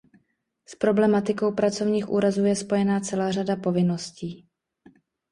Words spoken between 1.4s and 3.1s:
pracovních úrazů je spojena